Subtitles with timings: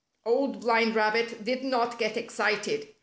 [0.25, 2.87] Old Blind Rabbit did not get excited.